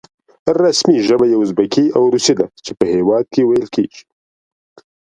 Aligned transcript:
رسمي 0.59 0.97
ژبه 1.07 1.25
یې 1.31 1.35
ازبکي 1.43 1.85
او 1.95 2.03
روسي 2.13 2.33
ده 2.39 2.45
چې 2.65 2.71
په 2.79 2.85
هېواد 2.93 3.25
کې 3.33 3.41
ویل 3.49 3.67
کېږي. 3.75 4.01